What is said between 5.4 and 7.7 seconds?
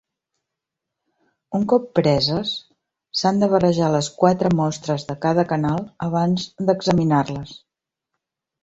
canal abans d'examinar-les.